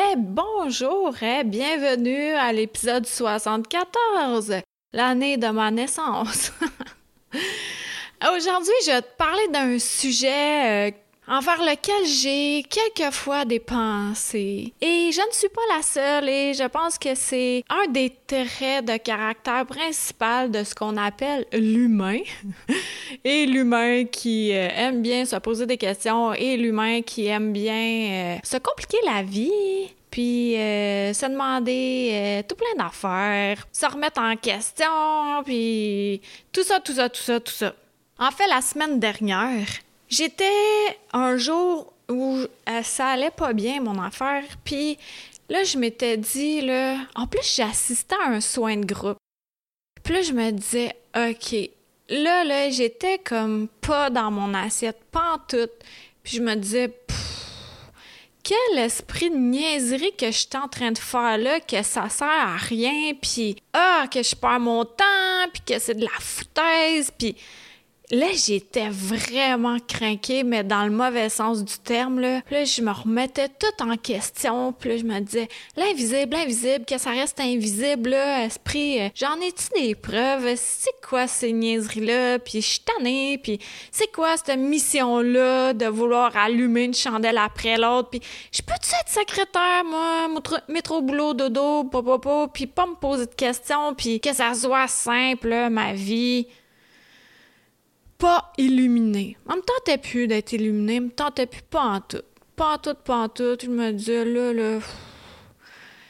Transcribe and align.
Eh 0.00 0.14
bonjour 0.16 1.12
et 1.24 1.42
bienvenue 1.42 2.30
à 2.34 2.52
l'épisode 2.52 3.04
74, 3.04 4.54
l'année 4.92 5.36
de 5.36 5.48
ma 5.48 5.72
naissance. 5.72 6.52
Aujourd'hui, 8.22 8.74
je 8.86 8.92
vais 8.92 9.02
te 9.02 9.16
parler 9.16 9.48
d'un 9.52 9.76
sujet 9.80 10.88
euh, 10.88 10.90
envers 11.28 11.60
lequel 11.60 12.06
j'ai 12.06 12.64
quelquefois 12.68 13.44
des 13.44 13.60
pensées. 13.60 14.72
Et 14.80 15.10
je 15.12 15.20
ne 15.20 15.32
suis 15.32 15.48
pas 15.48 15.76
la 15.76 15.82
seule 15.82 16.28
et 16.28 16.54
je 16.54 16.64
pense 16.64 16.98
que 16.98 17.14
c'est 17.14 17.64
un 17.68 17.90
des 17.90 18.12
traits 18.26 18.86
de 18.86 18.96
caractère 18.96 19.66
principal 19.66 20.50
de 20.50 20.64
ce 20.64 20.74
qu'on 20.74 20.96
appelle 20.96 21.46
l'humain. 21.52 22.20
et 23.24 23.46
l'humain 23.46 24.04
qui 24.04 24.52
euh, 24.52 24.68
aime 24.74 25.02
bien 25.02 25.24
se 25.24 25.36
poser 25.36 25.66
des 25.66 25.76
questions 25.76 26.32
et 26.32 26.56
l'humain 26.56 27.02
qui 27.02 27.26
aime 27.26 27.52
bien 27.52 27.74
euh, 27.74 28.36
se 28.42 28.56
compliquer 28.56 28.98
la 29.04 29.22
vie. 29.22 29.50
Puis 30.10 30.56
euh, 30.56 31.12
se 31.12 31.26
demander 31.26 32.42
tout 32.48 32.56
plein 32.56 32.82
d'affaires, 32.82 33.68
se 33.70 33.84
remettre 33.84 34.22
en 34.22 34.36
question, 34.36 35.42
puis 35.44 36.22
tout 36.50 36.62
ça, 36.62 36.80
tout 36.80 36.94
ça, 36.94 37.10
tout 37.10 37.20
ça, 37.20 37.38
tout 37.38 37.52
ça. 37.52 37.74
En 38.18 38.30
fait, 38.30 38.46
la 38.48 38.62
semaine 38.62 38.98
dernière, 38.98 39.66
J'étais 40.08 40.98
un 41.12 41.36
jour 41.36 41.92
où 42.08 42.38
euh, 42.68 42.82
ça 42.82 43.08
allait 43.08 43.30
pas 43.30 43.52
bien, 43.52 43.80
mon 43.80 44.00
affaire, 44.02 44.44
puis 44.64 44.98
là, 45.48 45.64
je 45.64 45.78
m'étais 45.78 46.16
dit, 46.16 46.62
là, 46.62 46.96
en 47.14 47.26
plus, 47.26 47.54
j'assistais 47.56 48.16
à 48.24 48.30
un 48.30 48.40
soin 48.40 48.76
de 48.76 48.86
groupe. 48.86 49.18
Puis 50.02 50.14
là, 50.14 50.22
je 50.22 50.32
me 50.32 50.50
disais, 50.50 50.96
OK, 51.14 51.70
là, 52.08 52.44
là, 52.44 52.70
j'étais 52.70 53.18
comme 53.18 53.68
pas 53.82 54.08
dans 54.08 54.30
mon 54.30 54.54
assiette, 54.54 55.02
pas 55.10 55.34
en 55.34 55.38
tout. 55.38 55.70
Puis 56.22 56.38
je 56.38 56.42
me 56.42 56.54
disais, 56.54 56.90
quel 58.42 58.78
esprit 58.78 59.28
de 59.28 59.36
niaiserie 59.36 60.14
que 60.16 60.30
je 60.30 60.46
en 60.56 60.68
train 60.68 60.92
de 60.92 60.98
faire 60.98 61.36
là, 61.36 61.60
que 61.60 61.82
ça 61.82 62.08
sert 62.08 62.26
à 62.26 62.56
rien, 62.56 63.12
puis 63.20 63.56
ah, 63.74 64.06
que 64.10 64.22
je 64.22 64.34
perds 64.34 64.60
mon 64.60 64.86
temps, 64.86 65.48
puis 65.52 65.62
que 65.66 65.78
c'est 65.78 65.94
de 65.94 66.04
la 66.04 66.18
foutaise, 66.18 67.12
puis 67.18 67.36
Là, 68.10 68.28
j'étais 68.32 68.88
vraiment 68.88 69.76
craquée, 69.86 70.42
mais 70.42 70.64
dans 70.64 70.84
le 70.84 70.90
mauvais 70.90 71.28
sens 71.28 71.62
du 71.62 71.78
terme. 71.78 72.20
Là, 72.20 72.40
là 72.50 72.64
je 72.64 72.80
me 72.80 72.90
remettais 72.90 73.48
tout 73.48 73.82
en 73.82 73.98
question. 73.98 74.72
Puis 74.72 74.88
là, 74.88 74.96
je 74.96 75.04
me 75.04 75.20
disais, 75.20 75.46
l'invisible, 75.76 76.32
l'invisible, 76.34 76.86
que 76.86 76.96
ça 76.96 77.10
reste 77.10 77.38
invisible, 77.38 78.10
là, 78.10 78.46
esprit, 78.46 79.02
euh, 79.02 79.08
j'en 79.14 79.38
ai-tu 79.42 79.78
des 79.78 79.94
preuves? 79.94 80.54
C'est 80.56 80.98
quoi 81.06 81.26
ces 81.26 81.52
niaiseries-là? 81.52 82.38
Puis 82.38 82.62
je 82.62 82.66
suis 82.66 82.80
tannée, 82.80 83.36
puis 83.42 83.58
c'est 83.92 84.10
quoi 84.10 84.38
cette 84.38 84.56
mission-là 84.56 85.74
de 85.74 85.86
vouloir 85.86 86.34
allumer 86.34 86.84
une 86.84 86.94
chandelle 86.94 87.36
après 87.36 87.76
l'autre? 87.76 88.08
Puis 88.08 88.22
je 88.50 88.62
peux-tu 88.62 88.88
être 88.98 89.10
secrétaire, 89.10 89.84
moi, 89.84 90.28
au 90.88 91.02
boulot, 91.02 91.34
dodo, 91.34 91.84
papa, 91.84 92.48
puis 92.54 92.66
pas 92.66 92.86
me 92.86 92.94
poser 92.94 93.26
de 93.26 93.34
questions, 93.34 93.92
puis 93.94 94.18
que 94.18 94.32
ça 94.32 94.54
soit 94.54 94.88
simple, 94.88 95.68
ma 95.68 95.92
vie? 95.92 96.46
Pas 98.18 98.52
illuminé. 98.58 99.36
On 99.48 99.56
me 99.56 99.62
tentait 99.62 99.98
plus 99.98 100.26
d'être 100.26 100.52
illuminé, 100.52 101.00
me 101.00 101.10
tentait 101.10 101.46
plus 101.46 101.62
pas 101.62 101.84
en 101.84 102.00
tout. 102.00 102.22
Pas 102.56 102.74
en 102.74 102.78
tout, 102.78 102.94
pas 102.94 103.16
en 103.16 103.28
tout. 103.28 103.56
Je 103.62 103.68
me 103.68 103.92
disais, 103.92 104.24
là, 104.24 104.52
là. 104.52 104.80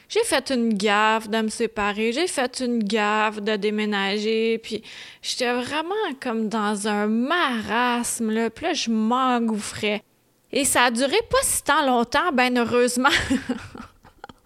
J'ai 0.09 0.25
fait 0.25 0.51
une 0.51 0.73
gaffe 0.73 1.29
de 1.29 1.43
me 1.43 1.49
séparer, 1.49 2.13
j'ai 2.13 2.27
fait 2.27 2.61
une 2.61 2.83
gaffe 2.83 3.43
de 3.43 3.57
déménager, 3.57 4.57
puis 4.57 4.83
j'étais 5.21 5.53
vraiment 5.53 5.95
comme 6.19 6.49
dans 6.49 6.89
un 6.89 7.07
marasme, 7.09 8.31
là. 8.31 8.49
Puis 8.49 8.65
là, 8.65 8.73
je 8.73 8.91
m'engouffrais. 8.91 10.03
Et 10.51 10.65
ça 10.65 10.85
a 10.85 10.91
duré 10.91 11.19
pas 11.31 11.43
si 11.43 11.63
tant 11.63 11.85
longtemps, 11.85 12.33
ben 12.33 12.57
heureusement. 12.57 13.11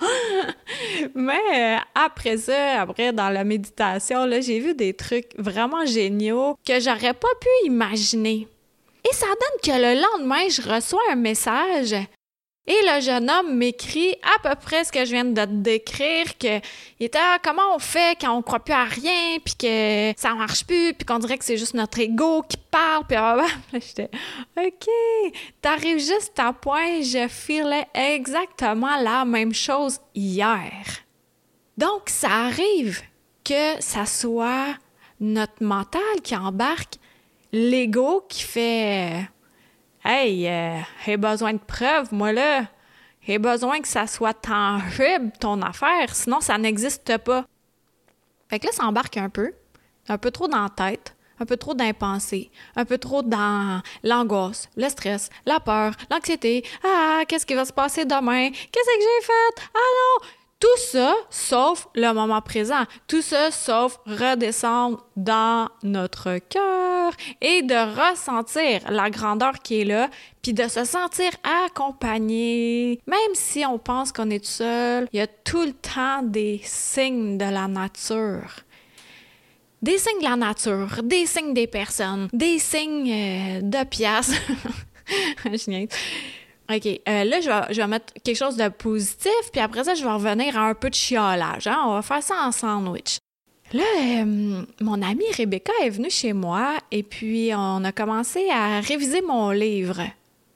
Mais 1.15 1.41
euh, 1.55 1.77
après 1.95 2.37
ça, 2.37 2.81
après 2.81 3.13
dans 3.13 3.31
la 3.31 3.45
méditation, 3.45 4.29
j'ai 4.41 4.61
vu 4.61 4.75
des 4.75 4.95
trucs 4.95 5.31
vraiment 5.39 5.85
géniaux 5.87 6.57
que 6.67 6.81
j'aurais 6.81 7.15
pas 7.15 7.35
pu 7.41 7.49
imaginer. 7.67 8.49
Et 9.05 9.15
ça 9.15 9.27
donne 9.27 9.61
que 9.63 9.81
le 9.81 10.01
lendemain, 10.01 10.49
je 10.49 10.63
reçois 10.63 11.01
un 11.11 11.17
message 11.17 11.95
et 12.67 12.77
le 12.87 13.01
jeune 13.01 13.29
homme 13.29 13.57
m'écrit 13.57 14.15
à 14.23 14.49
peu 14.49 14.55
près 14.61 14.85
ce 14.85 14.93
que 14.93 15.05
je 15.05 15.11
viens 15.11 15.25
de 15.25 15.35
te 15.35 15.51
décrire, 15.51 16.39
que 16.39 16.59
il 17.01 17.07
était 17.07 17.19
ah, 17.21 17.39
comment 17.43 17.75
on 17.75 17.79
fait 17.81 18.17
quand 18.21 18.37
on 18.37 18.43
croit 18.43 18.61
plus 18.61 18.75
à 18.75 18.85
rien, 18.85 19.39
puis 19.45 19.55
que 19.59 20.13
ça 20.17 20.35
marche 20.35 20.65
plus, 20.65 20.95
puis 20.95 21.05
qu'on 21.05 21.19
dirait 21.19 21.39
que 21.39 21.45
c'est 21.45 21.57
juste 21.57 21.75
notre 21.75 21.99
ego 21.99 22.43
qui 22.43 22.57
parle, 22.71 23.05
puis 23.07 23.17
ah, 23.17 23.45
j'étais 23.73 24.11
ok, 24.57 24.89
t'arrives 25.61 25.99
juste 25.99 26.39
à 26.39 26.53
point, 26.53 27.01
je 27.01 27.27
filais 27.29 27.89
exactement 27.95 28.97
la 29.03 29.25
même 29.25 29.55
chose 29.55 29.99
hier. 30.15 30.71
Donc 31.77 32.03
ça 32.07 32.31
arrive 32.31 33.03
que 33.45 33.81
ça 33.81 34.07
soit 34.07 34.77
notre 35.19 35.65
mental 35.65 36.21
qui 36.23 36.37
embarque, 36.37 36.95
l'ego 37.53 38.25
qui 38.29 38.43
fait 38.43 39.29
Hey, 40.23 40.47
euh, 40.47 40.79
j'ai 41.05 41.17
besoin 41.17 41.53
de 41.53 41.59
preuves, 41.59 42.15
moi 42.15 42.33
là. 42.33 42.67
J'ai 43.27 43.41
besoin 43.41 43.81
que 43.81 43.89
ça 43.89 44.07
soit 44.07 44.35
tangible, 44.35 45.33
ton 45.41 45.61
affaire, 45.63 46.15
sinon 46.15 46.41
ça 46.41 46.57
n'existe 46.59 47.19
pas. 47.19 47.45
Fait 48.49 48.61
que 48.61 48.67
là, 48.67 48.73
ça 48.73 48.85
embarque 48.85 49.17
un 49.17 49.29
peu, 49.29 49.53
un 50.09 50.19
peu 50.19 50.31
trop 50.31 50.47
dans 50.47 50.63
la 50.63 50.69
tête, 50.69 51.17
un 51.41 51.45
peu 51.45 51.57
trop 51.57 51.75
d'impensé, 51.75 52.53
un 52.77 52.85
peu 52.85 52.99
trop 52.99 53.23
dans 53.23 53.83
l'angoisse, 54.05 54.69
le 54.77 54.89
stress, 54.91 55.29
la 55.45 55.59
peur, 55.59 55.95
l'anxiété. 56.09 56.65
Ah, 56.85 57.23
qu'est-ce 57.27 57.45
qui 57.45 57.55
va 57.55 57.65
se 57.65 57.73
passer 57.73 58.05
demain? 58.05 58.51
Qu'est-ce 58.51 58.97
que 58.97 59.01
j'ai 59.01 59.27
fait? 59.27 59.69
Ah 59.75 60.21
non! 60.23 60.29
Tout 60.63 60.79
ça, 60.79 61.17
sauf 61.29 61.89
le 61.97 62.13
moment 62.13 62.41
présent. 62.41 62.85
Tout 63.09 63.21
ça, 63.21 63.51
sauf 63.51 63.99
redescendre 64.07 65.05
dans 65.17 65.69
notre 65.83 66.39
cœur 66.39 67.13
et 67.41 67.63
de 67.63 67.75
ressentir 67.75 68.89
la 68.89 69.11
grandeur 69.11 69.55
qui 69.55 69.81
est 69.81 69.85
là, 69.85 70.09
puis 70.41 70.55
de 70.55 70.69
se 70.69 70.85
sentir 70.85 71.31
accompagné. 71.67 73.01
Même 73.09 73.35
si 73.35 73.67
on 73.67 73.77
pense 73.77 74.13
qu'on 74.13 74.31
est 74.31 74.45
seul, 74.45 75.09
il 75.13 75.17
y 75.17 75.21
a 75.21 75.27
tout 75.27 75.63
le 75.63 75.73
temps 75.73 76.23
des 76.23 76.61
signes 76.63 77.39
de 77.39 77.45
la 77.45 77.67
nature 77.67 78.63
des 79.83 79.99
signes 79.99 80.21
de 80.21 80.29
la 80.29 80.37
nature, 80.37 81.03
des 81.03 81.27
signes 81.27 81.55
des 81.55 81.67
personnes, 81.67 82.29
des 82.33 82.61
signes 82.61 83.11
euh, 83.13 83.61
de 83.63 83.83
pièces. 83.83 84.31
OK. 86.75 86.87
Euh, 86.87 87.25
là, 87.25 87.41
je 87.41 87.81
vais, 87.81 87.87
mettre 87.87 88.15
quelque 88.25 88.37
chose 88.37 88.57
de 88.57 88.69
positif, 88.69 89.33
puis 89.53 89.61
après 89.61 89.85
ça, 89.85 89.95
je 89.95 90.03
vais 90.03 90.11
revenir 90.11 90.57
à 90.57 90.69
un 90.69 90.75
peu 90.75 90.91
de 90.91 90.95
chiolage. 90.95 91.67
Hein? 91.67 91.79
On 91.87 91.95
va 91.95 92.03
faire 92.03 92.23
ça 92.23 92.35
en 92.47 92.53
sandwich. 92.53 93.19
Là, 93.73 93.85
euh, 94.01 94.63
mon 94.81 95.01
amie 95.03 95.25
Rebecca 95.37 95.73
est 95.83 95.91
venue 95.91 96.11
chez 96.11 96.35
moi 96.35 96.77
et 96.91 97.03
puis 97.03 97.53
on 97.55 97.83
a 97.85 97.93
commencé 97.93 98.51
à 98.51 98.81
réviser 98.81 99.23
mon 99.23 99.51
livre 99.51 100.03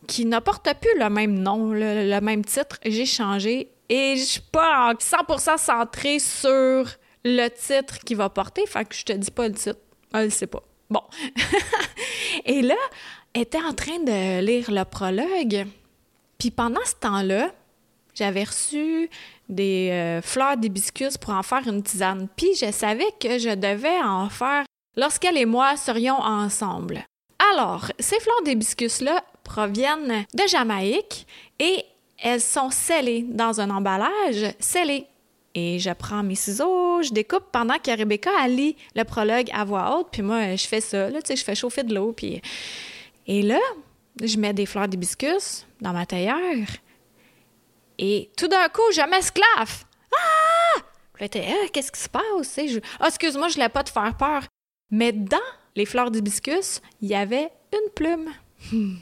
qui 0.07 0.27
ne 0.27 0.39
porte 0.39 0.69
plus 0.81 0.99
le 0.99 1.09
même 1.09 1.39
nom, 1.39 1.73
le, 1.73 2.21
même 2.21 2.45
titre. 2.45 2.79
J'ai 2.85 3.07
changé 3.07 3.71
et 3.89 4.17
je 4.17 4.23
suis 4.23 4.41
pas 4.41 4.93
100% 4.93 5.59
centrée 5.59 6.19
sur 6.19 6.87
le 7.25 7.49
titre 7.49 8.01
qui 8.01 8.15
va 8.15 8.29
porter. 8.29 8.67
Fait 8.67 8.85
que 8.85 8.95
je 8.95 9.05
te 9.05 9.13
dis 9.13 9.31
pas 9.31 9.49
le 9.49 9.55
titre. 9.55 9.81
Elle 10.13 10.31
sait 10.31 10.47
pas. 10.47 10.63
Bon. 10.91 11.03
et 12.45 12.61
là, 12.61 12.77
elle 13.33 13.43
était 13.43 13.63
en 13.63 13.73
train 13.73 13.99
de 13.99 14.41
lire 14.41 14.71
le 14.71 14.85
prologue 14.85 15.67
puis 16.39 16.51
pendant 16.51 16.85
ce 16.85 16.95
temps-là, 16.95 17.51
j'avais 18.15 18.45
reçu 18.45 19.11
des 19.49 19.91
euh, 19.93 20.23
fleurs 20.23 20.57
d'hibiscus 20.57 21.19
pour 21.19 21.35
en 21.35 21.43
faire 21.43 21.67
une 21.69 21.83
tisane. 21.83 22.29
Puis 22.37 22.55
je 22.61 22.73
savais 22.73 23.07
que 23.21 23.39
je 23.39 23.55
devais 23.55 24.01
en 24.03 24.29
faire 24.29 24.65
lorsqu'elle 24.97 25.37
et 25.37 25.45
moi 25.45 25.77
serions 25.77 26.21
ensemble. 26.21 27.05
Alors, 27.53 27.91
ces 27.99 28.19
fleurs 28.19 28.43
d'hibiscus-là 28.45 29.23
proviennent 29.45 30.25
de 30.35 30.49
Jamaïque 30.49 31.27
et 31.59 31.85
elles 32.19 32.41
sont 32.41 32.71
scellées 32.71 33.27
dans 33.29 33.61
un 33.61 33.71
emballage 33.71 34.55
scellé. 34.59 35.07
Et 35.55 35.79
je 35.79 35.91
prends 35.91 36.23
mes 36.23 36.35
ciseaux, 36.35 37.03
je 37.03 37.13
découpe 37.13 37.45
pendant 37.53 37.79
que 37.79 37.91
Rebecca 37.91 38.31
lit 38.49 38.77
le 38.95 39.05
prologue 39.05 39.49
à 39.53 39.65
voix 39.65 39.97
haute, 39.97 40.09
puis 40.13 40.23
moi, 40.23 40.55
je 40.55 40.67
fais 40.67 40.83
ça, 40.83 41.09
là, 41.09 41.23
tu 41.23 41.29
sais, 41.29 41.37
je 41.37 41.45
fais 41.45 41.55
chauffer 41.55 41.83
de 41.83 41.95
l'eau, 41.95 42.13
puis... 42.13 42.43
Et 43.27 43.43
là, 43.43 43.59
je 44.23 44.37
mets 44.37 44.53
des 44.53 44.67
fleurs 44.67 44.87
d'hibiscus 44.87 45.66
dans 45.81 45.93
ma 45.93 46.07
tailleur. 46.07 46.67
Et 47.99 48.31
tout 48.37 48.49
d'un 48.49 48.69
coup, 48.69 48.93
je 48.93 49.09
m'esclave. 49.09 49.85
Ah! 50.15 50.81
Là, 51.21 51.29
ah, 51.35 51.69
qu'est-ce 51.73 51.93
qui 51.93 52.01
se 52.01 52.09
passe? 52.09 52.59
Ah, 53.01 53.09
excuse-moi, 53.09 53.49
je 53.49 53.55
voulais 53.55 53.69
pas 53.69 53.85
te 53.85 53.91
faire 53.91 54.17
peur. 54.17 54.43
Mais 54.91 55.13
dans 55.13 55.39
les 55.75 55.87
fleurs 55.87 56.11
d'hibiscus, 56.11 56.81
il 57.01 57.09
y 57.09 57.15
avait 57.15 57.51
une 57.73 57.91
plume. 57.95 58.33
une 58.73 58.99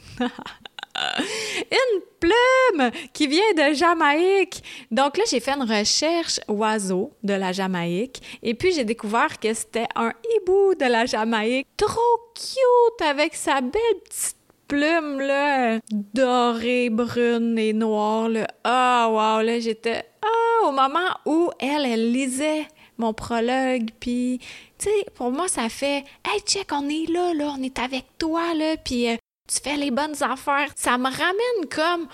plume 2.21 2.91
qui 3.13 3.27
vient 3.27 3.53
de 3.57 3.75
Jamaïque. 3.75 4.63
Donc 4.91 5.17
là, 5.17 5.25
j'ai 5.29 5.41
fait 5.41 5.53
une 5.53 5.71
recherche 5.71 6.41
oiseau 6.49 7.13
de 7.23 7.35
la 7.35 7.53
Jamaïque 7.53 8.23
et 8.43 8.55
puis 8.55 8.73
j'ai 8.73 8.85
découvert 8.85 9.39
que 9.41 9.53
c'était 9.53 9.89
un 9.97 10.13
hibou 10.37 10.75
de 10.75 10.87
la 10.87 11.07
Jamaïque. 11.07 11.67
Trop 11.77 12.33
cute 12.35 13.07
avec 13.07 13.35
sa 13.35 13.61
belle 13.61 14.01
petite 14.05 14.37
plume 14.75 15.21
là, 15.21 15.79
dorée, 15.93 16.91
brune 16.91 17.57
et 17.59 17.73
noire. 17.73 18.29
Ah, 18.65 19.07
oh, 19.09 19.13
wow, 19.13 19.41
là, 19.41 19.61
j'étais... 19.61 20.05
Ah, 20.21 20.67
au 20.67 20.73
moment 20.73 21.11
où 21.27 21.51
elle, 21.61 21.87
elle 21.87 22.11
lisait 22.11 22.67
mon 22.99 23.13
prologue, 23.13 23.91
puis, 24.01 24.41
tu 24.77 24.87
sais, 24.87 25.07
pour 25.15 25.31
moi, 25.31 25.47
ça 25.47 25.69
fait 25.69 26.05
«Hey, 26.25 26.41
check, 26.41 26.71
on 26.73 26.89
est 26.89 27.09
là, 27.09 27.35
là, 27.35 27.55
on 27.57 27.63
est 27.63 27.79
avec 27.79 28.05
toi, 28.19 28.53
là, 28.55 28.77
puis 28.77 29.09
euh, 29.09 29.17
tu 29.49 29.61
fais 29.63 29.77
les 29.77 29.93
bonnes 29.93 30.21
affaires. 30.23 30.71
Ça 30.75 30.99
me 30.99 31.05
ramène 31.05 31.69
comme 31.71 32.09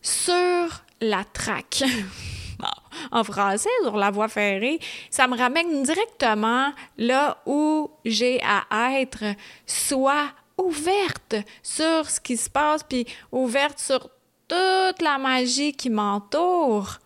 sur 0.00 0.84
la 1.00 1.24
traque. 1.24 1.82
en 3.10 3.24
français, 3.24 3.68
sur 3.82 3.96
la 3.96 4.12
voie 4.12 4.28
ferrée, 4.28 4.78
ça 5.10 5.26
me 5.26 5.36
ramène 5.36 5.82
directement 5.82 6.72
là 6.98 7.38
où 7.46 7.90
j'ai 8.04 8.40
à 8.44 9.00
être, 9.00 9.24
soit 9.66 10.28
ouverte 10.58 11.36
sur 11.62 12.08
ce 12.08 12.20
qui 12.20 12.36
se 12.36 12.50
passe, 12.50 12.82
puis 12.82 13.06
ouverte 13.32 13.78
sur 13.78 14.08
toute 14.48 15.02
la 15.02 15.18
magie 15.18 15.72
qui 15.72 15.90
m'entoure 15.90 16.98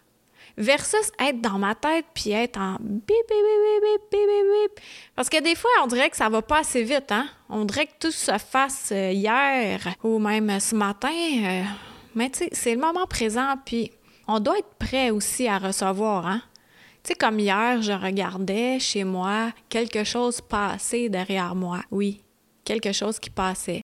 versus 0.56 1.10
être 1.18 1.40
dans 1.40 1.58
ma 1.58 1.74
tête 1.74 2.04
puis 2.12 2.30
être 2.30 2.58
en 2.58 2.76
bip, 2.80 3.06
bip, 3.08 3.28
bip, 3.28 3.82
bip, 3.82 4.10
bip, 4.10 4.20
bip, 4.20 4.84
Parce 5.16 5.28
que 5.28 5.42
des 5.42 5.54
fois, 5.54 5.70
on 5.82 5.86
dirait 5.86 6.10
que 6.10 6.16
ça 6.16 6.28
va 6.28 6.42
pas 6.42 6.58
assez 6.58 6.82
vite, 6.82 7.10
hein? 7.10 7.26
On 7.48 7.64
dirait 7.64 7.86
que 7.86 7.94
tout 7.98 8.10
se 8.10 8.36
fasse 8.38 8.90
euh, 8.92 9.10
hier 9.10 9.80
ou 10.04 10.18
même 10.18 10.60
ce 10.60 10.74
matin. 10.74 11.08
Euh, 11.08 11.62
mais 12.14 12.30
tu 12.30 12.40
sais, 12.40 12.48
c'est 12.52 12.74
le 12.74 12.80
moment 12.80 13.06
présent, 13.06 13.54
puis 13.64 13.90
on 14.28 14.38
doit 14.38 14.58
être 14.58 14.74
prêt 14.78 15.10
aussi 15.10 15.48
à 15.48 15.58
recevoir, 15.58 16.26
hein? 16.26 16.42
Tu 17.02 17.08
sais, 17.08 17.14
comme 17.14 17.38
hier, 17.38 17.80
je 17.80 17.92
regardais 17.92 18.78
chez 18.78 19.04
moi 19.04 19.52
quelque 19.70 20.04
chose 20.04 20.42
passer 20.42 21.08
derrière 21.08 21.54
moi. 21.54 21.80
Oui, 21.90 22.20
quelque 22.64 22.92
chose 22.92 23.18
qui 23.18 23.30
passait. 23.30 23.82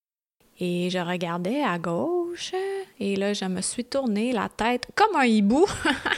Et 0.59 0.89
je 0.89 0.99
regardais 0.99 1.63
à 1.63 1.79
gauche, 1.79 2.55
et 2.99 3.17
là, 3.17 3.35
je 3.35 3.45
me 3.45 3.61
suis 3.61 3.85
tournée 3.85 4.33
la 4.33 4.49
tête 4.49 4.87
comme 4.95 5.15
un 5.15 5.27
hibou. 5.27 5.67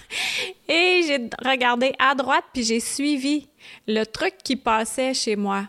et 0.69 1.02
j'ai 1.06 1.28
regardé 1.44 1.93
à 1.99 2.14
droite, 2.14 2.44
puis 2.52 2.62
j'ai 2.62 2.78
suivi 2.78 3.49
le 3.88 4.05
truc 4.05 4.34
qui 4.44 4.55
passait 4.55 5.12
chez 5.12 5.34
moi. 5.34 5.66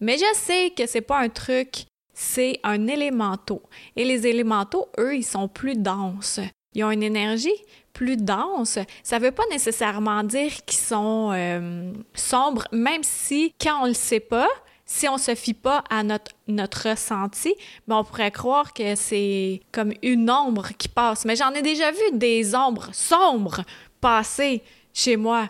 Mais 0.00 0.18
je 0.18 0.34
sais 0.34 0.72
que 0.76 0.86
c'est 0.86 1.00
pas 1.00 1.18
un 1.18 1.28
truc, 1.28 1.86
c'est 2.14 2.60
un 2.62 2.86
élémentaux. 2.86 3.62
Et 3.96 4.04
les 4.04 4.26
élémentaux, 4.26 4.88
eux, 4.98 5.16
ils 5.16 5.24
sont 5.24 5.48
plus 5.48 5.76
denses. 5.76 6.40
Ils 6.74 6.84
ont 6.84 6.90
une 6.90 7.02
énergie 7.02 7.50
plus 7.92 8.16
dense. 8.16 8.78
Ça 9.02 9.18
veut 9.18 9.32
pas 9.32 9.44
nécessairement 9.50 10.22
dire 10.24 10.52
qu'ils 10.64 10.80
sont 10.80 11.30
euh, 11.32 11.92
sombres, 12.14 12.66
même 12.72 13.02
si, 13.02 13.52
quand 13.60 13.82
on 13.82 13.86
le 13.86 13.94
sait 13.94 14.20
pas, 14.20 14.48
si 14.92 15.08
on 15.08 15.16
se 15.16 15.34
fie 15.34 15.54
pas 15.54 15.82
à 15.88 16.02
notre, 16.02 16.90
ressenti, 16.90 17.54
ben 17.88 17.96
on 17.96 18.04
pourrait 18.04 18.30
croire 18.30 18.74
que 18.74 18.94
c'est 18.94 19.62
comme 19.72 19.94
une 20.02 20.30
ombre 20.30 20.68
qui 20.76 20.88
passe. 20.88 21.24
Mais 21.24 21.34
j'en 21.34 21.50
ai 21.52 21.62
déjà 21.62 21.90
vu 21.90 22.02
des 22.12 22.54
ombres 22.54 22.90
sombres 22.92 23.62
passer 24.02 24.62
chez 24.92 25.16
moi. 25.16 25.48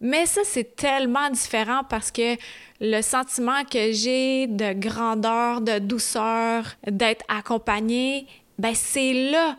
Mais 0.00 0.26
ça, 0.26 0.42
c'est 0.44 0.76
tellement 0.76 1.28
différent 1.30 1.82
parce 1.88 2.12
que 2.12 2.36
le 2.80 3.02
sentiment 3.02 3.64
que 3.64 3.90
j'ai 3.90 4.46
de 4.46 4.72
grandeur, 4.74 5.60
de 5.60 5.80
douceur, 5.80 6.64
d'être 6.86 7.24
accompagné, 7.28 8.28
ben 8.58 8.74
c'est 8.76 9.30
là. 9.32 9.56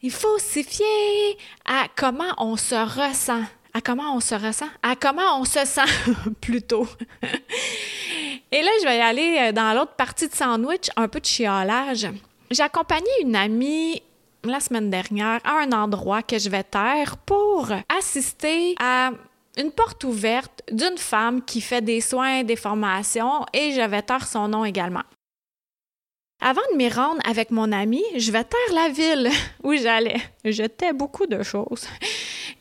Il 0.00 0.10
faut 0.10 0.38
s'y 0.38 0.64
fier 0.64 1.36
à 1.66 1.86
comment 1.96 2.32
on 2.38 2.56
se 2.56 2.74
ressent. 2.74 3.44
À 3.72 3.80
comment 3.80 4.16
on 4.16 4.20
se 4.20 4.34
ressent? 4.34 4.68
À 4.82 4.96
comment 4.96 5.40
on 5.40 5.44
se 5.44 5.64
sent, 5.64 5.80
plutôt? 6.40 6.86
Et 8.52 8.62
là, 8.62 8.70
je 8.80 8.84
vais 8.84 8.98
y 8.98 9.00
aller 9.00 9.36
euh, 9.38 9.52
dans 9.52 9.72
l'autre 9.74 9.94
partie 9.94 10.28
de 10.28 10.34
sandwich, 10.34 10.88
un 10.96 11.06
peu 11.06 11.20
de 11.20 11.26
chiolage. 11.26 12.08
J'ai 12.50 12.62
accompagné 12.62 13.08
une 13.22 13.36
amie 13.36 14.02
la 14.44 14.58
semaine 14.58 14.90
dernière 14.90 15.40
à 15.44 15.60
un 15.60 15.72
endroit 15.72 16.22
que 16.22 16.38
je 16.38 16.48
vais 16.48 16.64
taire 16.64 17.16
pour 17.18 17.68
assister 17.88 18.74
à 18.80 19.10
une 19.56 19.70
porte 19.70 20.02
ouverte 20.04 20.62
d'une 20.70 20.98
femme 20.98 21.42
qui 21.44 21.60
fait 21.60 21.82
des 21.82 22.00
soins, 22.00 22.42
des 22.42 22.56
formations 22.56 23.44
et 23.52 23.72
je 23.72 23.80
vais 23.82 24.02
taire 24.02 24.26
son 24.26 24.48
nom 24.48 24.64
également. 24.64 25.02
Avant 26.40 26.62
de 26.72 26.76
m'y 26.76 26.88
rendre 26.88 27.20
avec 27.28 27.50
mon 27.50 27.70
ami, 27.70 28.02
je 28.16 28.32
vais 28.32 28.44
taire 28.44 28.74
la 28.74 28.88
ville 28.88 29.30
où 29.62 29.74
j'allais. 29.74 30.20
J'étais 30.44 30.92
beaucoup 30.92 31.26
de 31.26 31.42
choses. 31.42 31.86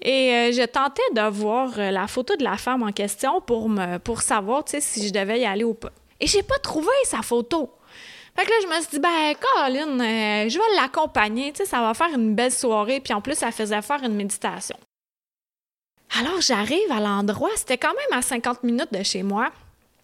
Et 0.01 0.33
euh, 0.33 0.51
je 0.51 0.65
tentais 0.65 1.01
de 1.13 1.29
voir 1.29 1.77
euh, 1.77 1.91
la 1.91 2.07
photo 2.07 2.35
de 2.35 2.43
la 2.43 2.57
femme 2.57 2.83
en 2.83 2.91
question 2.91 3.41
pour, 3.41 3.67
me, 3.67 3.97
pour 3.97 4.21
savoir 4.21 4.63
si 4.65 5.07
je 5.07 5.11
devais 5.11 5.41
y 5.41 5.45
aller 5.45 5.65
ou 5.65 5.73
pas. 5.73 5.91
Et 6.19 6.27
j'ai 6.27 6.43
pas 6.43 6.57
trouvé 6.59 6.87
sa 7.03 7.21
photo. 7.21 7.69
Fait 8.35 8.45
que 8.45 8.49
là, 8.49 8.55
je 8.61 8.67
me 8.67 8.81
suis 8.81 8.91
dit, 8.91 8.99
ben, 8.99 9.33
Caroline, 9.35 10.01
euh, 10.01 10.49
je 10.49 10.57
vais 10.57 10.75
l'accompagner, 10.75 11.51
tu 11.51 11.65
ça 11.65 11.81
va 11.81 11.93
faire 11.93 12.13
une 12.13 12.35
belle 12.35 12.51
soirée, 12.51 13.01
puis 13.01 13.13
en 13.13 13.19
plus, 13.19 13.35
ça 13.35 13.51
faisait 13.51 13.81
faire 13.81 14.01
une 14.03 14.15
méditation. 14.15 14.77
Alors, 16.17 16.39
j'arrive 16.39 16.91
à 16.91 17.01
l'endroit, 17.01 17.49
c'était 17.55 17.77
quand 17.77 17.93
même 17.93 18.17
à 18.17 18.21
50 18.21 18.63
minutes 18.63 18.93
de 18.93 19.03
chez 19.03 19.23
moi, 19.23 19.51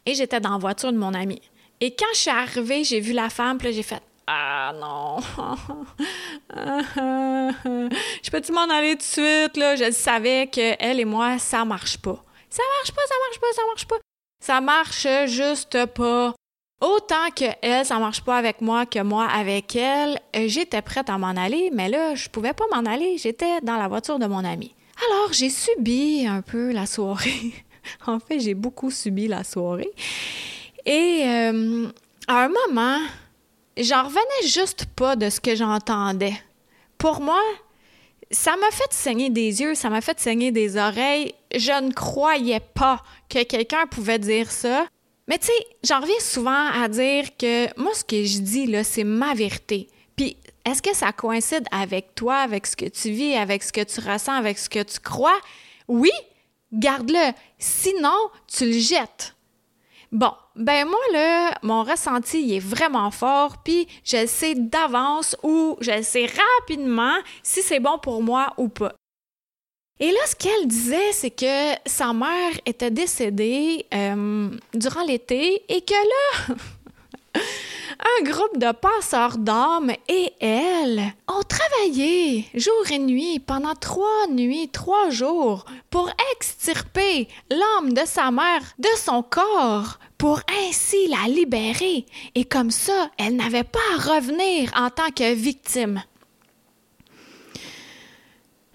et 0.05 0.13
j'étais 0.13 0.41
dans 0.41 0.51
la 0.51 0.57
voiture 0.57 0.91
de 0.91 0.97
mon 0.97 1.13
ami. 1.13 1.41
Et 1.79 1.95
quand 1.95 2.05
je 2.13 2.19
suis 2.19 2.31
arrivée, 2.31 2.83
j'ai 2.83 2.99
vu 2.99 3.13
la 3.13 3.29
femme, 3.29 3.57
puis 3.57 3.71
j'ai 3.71 3.83
fait 3.83 4.01
Ah 4.27 4.73
non! 4.73 5.19
je 8.23 8.31
peux-tu 8.31 8.51
m'en 8.51 8.67
aller 8.69 8.93
tout 8.93 8.97
de 8.97 9.03
suite? 9.03 9.57
Là? 9.57 9.75
Je 9.75 9.91
savais 9.91 10.47
qu'elle 10.47 10.99
et 10.99 11.05
moi, 11.05 11.37
ça 11.37 11.63
marche 11.63 11.97
pas. 11.97 12.23
Ça 12.49 12.63
marche 12.79 12.91
pas, 12.91 13.01
ça 13.07 13.15
marche 13.27 13.39
pas, 13.39 13.53
ça 13.53 13.61
marche 13.67 13.85
pas. 13.85 13.97
Ça 14.43 14.61
marche 14.61 15.07
juste 15.27 15.85
pas. 15.87 16.33
Autant 16.81 17.29
que 17.35 17.45
elle, 17.61 17.85
ça 17.85 17.99
marche 17.99 18.23
pas 18.23 18.37
avec 18.37 18.61
moi 18.61 18.85
que 18.85 19.01
moi 19.01 19.25
avec 19.25 19.75
elle. 19.75 20.19
J'étais 20.33 20.81
prête 20.81 21.09
à 21.09 21.17
m'en 21.17 21.29
aller, 21.29 21.69
mais 21.73 21.89
là, 21.89 22.15
je 22.15 22.29
pouvais 22.29 22.53
pas 22.53 22.65
m'en 22.71 22.89
aller. 22.89 23.17
J'étais 23.17 23.61
dans 23.61 23.77
la 23.77 23.87
voiture 23.87 24.19
de 24.19 24.25
mon 24.25 24.43
ami. 24.43 24.73
Alors, 25.07 25.33
j'ai 25.33 25.49
subi 25.49 26.25
un 26.27 26.41
peu 26.41 26.71
la 26.71 26.85
soirée. 26.85 27.53
en 28.07 28.19
fait, 28.19 28.39
j'ai 28.39 28.53
beaucoup 28.53 28.91
subi 28.91 29.27
la 29.27 29.43
soirée. 29.43 29.91
Et 30.85 31.23
euh, 31.25 31.87
à 32.27 32.43
un 32.43 32.49
moment, 32.49 32.99
j'en 33.77 34.03
revenais 34.03 34.47
juste 34.47 34.85
pas 34.95 35.15
de 35.15 35.29
ce 35.29 35.39
que 35.39 35.55
j'entendais. 35.55 36.33
Pour 36.97 37.21
moi, 37.21 37.41
ça 38.31 38.55
m'a 38.57 38.71
fait 38.71 38.91
saigner 38.91 39.29
des 39.29 39.61
yeux, 39.61 39.75
ça 39.75 39.89
m'a 39.89 40.01
fait 40.01 40.19
saigner 40.19 40.51
des 40.51 40.77
oreilles. 40.77 41.33
Je 41.55 41.83
ne 41.83 41.91
croyais 41.91 42.59
pas 42.59 43.03
que 43.29 43.43
quelqu'un 43.43 43.85
pouvait 43.87 44.19
dire 44.19 44.51
ça. 44.51 44.87
Mais 45.27 45.37
tu 45.37 45.47
sais, 45.47 45.67
j'en 45.83 46.01
reviens 46.01 46.19
souvent 46.19 46.69
à 46.71 46.87
dire 46.87 47.35
que 47.37 47.79
moi, 47.79 47.93
ce 47.93 48.03
que 48.03 48.23
je 48.23 48.39
dis, 48.39 48.67
là, 48.67 48.83
c'est 48.83 49.03
ma 49.03 49.33
vérité. 49.33 49.87
Puis, 50.15 50.37
est-ce 50.65 50.81
que 50.81 50.95
ça 50.95 51.11
coïncide 51.11 51.65
avec 51.71 52.15
toi, 52.15 52.37
avec 52.37 52.67
ce 52.67 52.75
que 52.75 52.85
tu 52.85 53.11
vis, 53.11 53.35
avec 53.35 53.63
ce 53.63 53.73
que 53.73 53.81
tu 53.81 53.99
ressens, 53.99 54.33
avec 54.33 54.57
ce 54.57 54.69
que 54.69 54.83
tu 54.83 54.99
crois? 54.99 55.39
Oui, 55.87 56.11
garde-le. 56.71 57.33
Sinon, 57.59 58.15
tu 58.47 58.65
le 58.65 58.79
jettes. 58.79 59.34
Bon, 60.11 60.31
ben 60.55 60.87
moi, 60.87 60.99
là, 61.13 61.57
mon 61.63 61.83
ressenti, 61.83 62.41
il 62.41 62.53
est 62.55 62.59
vraiment 62.59 63.11
fort, 63.11 63.57
puis 63.63 63.87
je 64.03 64.25
sais 64.25 64.55
d'avance 64.55 65.35
ou 65.43 65.77
je 65.81 66.01
sais 66.01 66.27
rapidement 66.59 67.15
si 67.43 67.61
c'est 67.61 67.79
bon 67.79 67.97
pour 67.97 68.21
moi 68.21 68.53
ou 68.57 68.69
pas. 68.69 68.93
Et 69.99 70.11
là, 70.11 70.19
ce 70.27 70.35
qu'elle 70.35 70.67
disait, 70.67 71.11
c'est 71.13 71.31
que 71.31 71.73
sa 71.85 72.11
mère 72.11 72.51
était 72.65 72.91
décédée 72.91 73.85
euh, 73.93 74.49
durant 74.73 75.03
l'été 75.05 75.63
et 75.69 75.81
que 75.81 75.93
là, 75.93 76.55
un 77.99 78.23
groupe 78.23 78.57
de 78.57 78.71
passeurs 78.71 79.37
d'âmes 79.37 79.91
et 80.07 80.33
elle 80.39 81.13
ont 81.27 81.43
travaillé 81.43 82.45
jour 82.53 82.91
et 82.91 82.99
nuit 82.99 83.39
pendant 83.39 83.75
trois 83.75 84.27
nuits, 84.29 84.69
trois 84.69 85.09
jours 85.09 85.65
pour 85.89 86.09
extirper 86.35 87.27
l'âme 87.49 87.93
de 87.93 88.05
sa 88.05 88.31
mère 88.31 88.61
de 88.79 88.89
son 88.97 89.23
corps 89.23 89.99
pour 90.17 90.41
ainsi 90.67 91.07
la 91.07 91.27
libérer 91.27 92.05
et 92.35 92.45
comme 92.45 92.71
ça, 92.71 93.11
elle 93.17 93.35
n'avait 93.35 93.63
pas 93.63 93.79
à 93.93 94.15
revenir 94.15 94.71
en 94.75 94.89
tant 94.89 95.11
que 95.11 95.33
victime. 95.33 96.03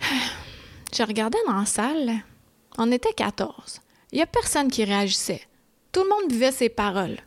Je 0.95 1.03
regardais 1.03 1.39
dans 1.47 1.59
la 1.59 1.67
salle. 1.67 2.13
On 2.79 2.91
était 2.91 3.13
14. 3.13 3.81
Il 4.13 4.17
n'y 4.17 4.23
a 4.23 4.27
personne 4.27 4.71
qui 4.71 4.85
réagissait. 4.85 5.43
Tout 5.93 6.03
le 6.03 6.09
monde 6.09 6.33
vivait 6.33 6.53
ses 6.53 6.69
paroles. 6.69 7.19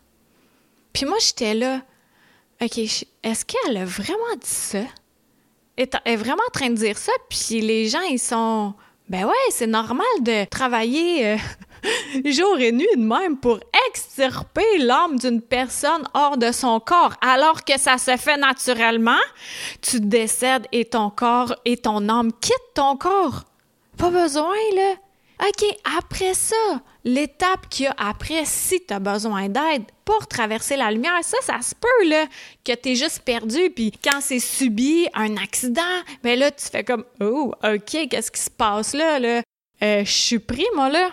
Puis 0.94 1.04
moi, 1.04 1.18
j'étais 1.20 1.52
là. 1.52 1.82
OK, 2.62 2.78
est-ce 2.78 3.44
qu'elle 3.44 3.76
a 3.76 3.84
vraiment 3.84 4.36
dit 4.40 4.48
ça? 4.48 4.78
Elle 5.76 5.88
est 6.04 6.16
vraiment 6.16 6.42
en 6.48 6.52
train 6.52 6.70
de 6.70 6.76
dire 6.76 6.96
ça, 6.96 7.12
puis 7.28 7.60
les 7.60 7.88
gens, 7.88 8.00
ils 8.02 8.20
sont 8.20 8.74
Ben 9.08 9.26
ouais, 9.26 9.34
c'est 9.50 9.66
normal 9.66 10.06
de 10.20 10.44
travailler 10.44 11.26
euh, 11.26 11.36
jour 12.24 12.58
et 12.60 12.70
nuit 12.70 12.86
de 12.96 13.02
même 13.02 13.36
pour 13.36 13.58
extirper 13.88 14.78
l'âme 14.78 15.18
d'une 15.18 15.42
personne 15.42 16.08
hors 16.14 16.38
de 16.38 16.52
son 16.52 16.78
corps, 16.78 17.14
alors 17.20 17.64
que 17.64 17.78
ça 17.78 17.98
se 17.98 18.16
fait 18.16 18.36
naturellement. 18.36 19.20
Tu 19.82 19.98
décèdes 19.98 20.68
et 20.70 20.84
ton 20.84 21.10
corps 21.10 21.56
et 21.64 21.76
ton 21.76 22.08
âme 22.08 22.32
quittent 22.40 22.74
ton 22.74 22.96
corps. 22.96 23.42
Pas 23.98 24.10
besoin, 24.10 24.54
là. 24.76 24.94
OK, 25.44 25.64
après 25.98 26.34
ça, 26.34 26.54
l'étape 27.04 27.68
qu'il 27.68 27.84
y 27.84 27.88
a 27.88 27.94
après, 27.98 28.44
si 28.44 28.84
tu 28.84 28.92
as 28.92 28.98
besoin 28.98 29.48
d'aide 29.48 29.84
pour 30.04 30.26
traverser 30.26 30.76
la 30.76 30.90
lumière, 30.90 31.22
ça, 31.22 31.36
ça 31.42 31.60
se 31.60 31.74
peut, 31.74 32.08
là, 32.08 32.26
que 32.64 32.72
tu 32.72 32.90
es 32.90 32.94
juste 32.94 33.20
perdu. 33.20 33.70
Puis 33.70 33.92
quand 34.02 34.20
c'est 34.20 34.38
subi 34.38 35.06
un 35.14 35.36
accident, 35.36 35.82
ben 36.22 36.38
là, 36.38 36.50
tu 36.50 36.64
fais 36.64 36.84
comme, 36.84 37.04
oh, 37.20 37.52
OK, 37.62 38.08
qu'est-ce 38.08 38.30
qui 38.30 38.40
se 38.40 38.50
passe 38.50 38.94
là, 38.94 39.18
là? 39.18 39.42
Euh, 39.82 40.04
je 40.04 40.10
suis 40.10 40.38
pris, 40.38 40.66
moi, 40.74 40.88
là. 40.88 41.10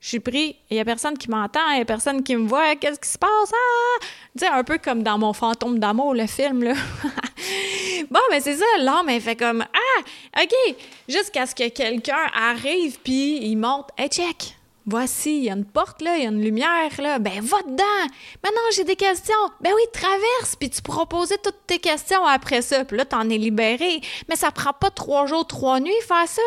Je 0.00 0.08
suis 0.10 0.20
pris, 0.20 0.56
il 0.70 0.76
y 0.76 0.80
a 0.80 0.84
personne 0.84 1.16
qui 1.16 1.30
m'entend, 1.30 1.70
il 1.70 1.78
y 1.78 1.80
a 1.80 1.84
personne 1.86 2.22
qui 2.22 2.36
me 2.36 2.46
voit, 2.46 2.76
qu'est-ce 2.76 3.00
qui 3.00 3.08
se 3.08 3.16
passe? 3.16 3.52
Ah! 3.52 4.04
Tu 4.38 4.44
un 4.44 4.62
peu 4.62 4.76
comme 4.76 5.02
dans 5.02 5.16
mon 5.16 5.32
fantôme 5.32 5.78
d'amour, 5.78 6.14
le 6.14 6.26
film, 6.26 6.62
là. 6.62 6.74
bon, 8.10 8.20
mais 8.30 8.40
c'est 8.40 8.56
ça, 8.56 8.64
l'homme, 8.80 9.08
elle 9.08 9.22
fait 9.22 9.36
comme, 9.36 9.62
ah, 9.62 10.42
OK, 10.42 10.76
jusqu'à 11.08 11.46
ce 11.46 11.54
que 11.54 11.70
quelqu'un 11.70 12.26
arrive, 12.34 12.98
puis 13.02 13.38
il 13.46 13.56
monte, 13.56 13.88
hey, 13.96 14.10
check, 14.10 14.54
Voici, 14.86 15.38
il 15.38 15.44
y 15.44 15.50
a 15.50 15.54
une 15.54 15.64
porte 15.64 16.02
il 16.02 16.06
y 16.06 16.26
a 16.26 16.28
une 16.28 16.42
lumière 16.42 16.90
là. 16.98 17.18
Ben 17.18 17.40
va 17.40 17.62
dedans. 17.62 18.12
Maintenant 18.42 18.60
j'ai 18.76 18.84
des 18.84 18.96
questions. 18.96 19.34
Ben 19.60 19.72
oui, 19.74 19.82
traverse 19.92 20.56
puis 20.58 20.68
tu 20.68 20.82
pourras 20.82 21.06
toutes 21.42 21.66
tes 21.66 21.78
questions 21.78 22.24
après 22.26 22.60
ça. 22.60 22.84
Puis 22.84 22.96
là 22.96 23.04
t'en 23.04 23.28
es 23.30 23.38
libéré. 23.38 24.00
Mais 24.28 24.36
ça 24.36 24.50
prend 24.50 24.72
pas 24.72 24.90
trois 24.90 25.26
jours, 25.26 25.46
trois 25.46 25.80
nuits 25.80 25.92
faire 26.06 26.28
ça. 26.28 26.42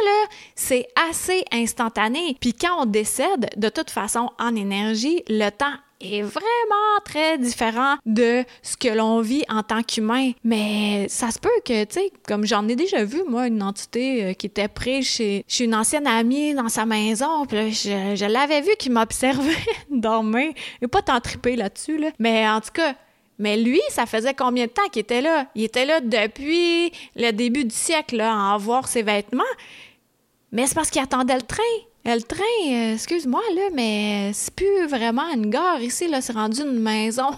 C'est 0.56 0.88
assez 1.10 1.44
instantané. 1.51 2.38
Puis 2.39 2.53
quand 2.53 2.84
on 2.84 2.86
décède, 2.86 3.50
de 3.58 3.70
toute 3.70 3.89
façon 3.89 4.29
en 4.39 4.56
énergie, 4.56 5.24
le 5.27 5.50
temps 5.50 5.74
est 6.00 6.22
vraiment 6.22 7.00
très 7.04 7.38
différent 7.38 7.96
de 8.06 8.44
ce 8.62 8.77
que 8.77 8.88
l'on 8.89 9.22
vit 9.22 9.44
en 9.50 9.63
tant 9.63 9.82
qu'humain. 9.82 10.32
Mais 10.44 11.08
ça 11.10 11.32
se 11.32 11.39
peut 11.39 11.50
que, 11.66 11.84
tu 11.86 11.96
sais, 11.96 12.12
comme 12.27 12.46
j'en 12.46 12.68
ai 12.68 12.75
déjà 12.75 13.04
vu, 13.04 13.24
moi, 13.27 13.48
une 13.48 13.63
entité 13.63 14.24
euh, 14.25 14.34
qui 14.34 14.48
était 14.48 14.68
prise 14.68 15.08
chez, 15.08 15.46
une 15.60 15.75
ancienne 15.75 16.08
amie 16.08 16.54
dans 16.54 16.70
sa 16.70 16.86
maison, 16.86 17.46
je, 17.50 18.27
l'avais 18.27 18.62
vu 18.62 18.72
qui 18.77 18.89
m'observait 18.89 19.51
dormir. 19.89 20.51
Et 20.82 20.88
pas 20.88 21.01
tant 21.01 21.20
trippé 21.20 21.56
là-dessus, 21.56 21.98
là. 21.98 22.10
Mais 22.20 22.48
en 22.48 22.62
tout 22.62 22.72
cas, 22.74 22.94
mais 23.39 23.58
lui, 23.58 23.82
ça 23.89 24.06
faisait 24.06 24.34
combien 24.34 24.66
de 24.66 24.72
temps 24.72 24.88
qu'il 24.92 25.01
était 25.01 25.22
là? 25.22 25.48
Il 25.56 25.63
était 25.63 25.86
là 25.86 26.01
depuis 26.01 26.92
le 27.16 27.32
début 27.32 27.66
du 27.66 27.75
siècle, 27.75 28.18
là, 28.18 28.54
à 28.54 28.58
voir 28.58 28.88
ses 28.88 29.04
vêtements. 29.04 29.44
Mais 30.51 30.66
c'est 30.66 30.75
parce 30.75 30.89
qu'il 30.89 31.01
attendait 31.01 31.36
le 31.36 31.42
train. 31.42 31.63
Le 32.10 32.22
train, 32.22 32.40
euh, 32.72 32.94
excuse-moi, 32.94 33.42
là, 33.54 33.64
mais 33.74 34.32
c'est 34.34 34.56
plus 34.56 34.88
vraiment 34.88 35.30
une 35.34 35.50
gare 35.50 35.82
ici, 35.82 36.08
là, 36.08 36.22
c'est 36.22 36.32
rendu 36.32 36.62
une 36.62 36.80
maison. 36.80 37.32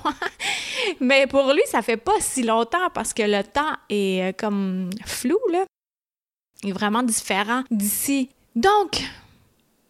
mais 0.99 1.25
pour 1.25 1.51
lui, 1.53 1.63
ça 1.65 1.81
fait 1.81 1.97
pas 1.97 2.19
si 2.19 2.43
longtemps 2.43 2.87
parce 2.93 3.15
que 3.15 3.23
le 3.23 3.41
temps 3.41 3.73
est 3.89 4.29
euh, 4.29 4.31
comme 4.31 4.91
flou, 5.07 5.39
là. 5.51 5.65
Il 6.61 6.69
est 6.69 6.73
vraiment 6.73 7.01
différent 7.01 7.63
d'ici. 7.71 8.29
Donc, 8.55 9.01